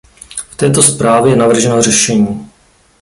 V 0.49 0.55
této 0.57 0.83
zprávě 0.83 1.31
je 1.31 1.35
navrženo 1.35 1.81
řešení. 1.81 2.51